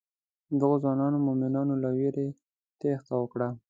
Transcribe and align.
دغو 0.59 0.75
ځوانو 0.83 1.17
مومنانو 1.25 1.73
له 1.83 1.89
وېرې 1.95 2.27
تېښته 2.79 3.13
وکړه. 3.19 3.47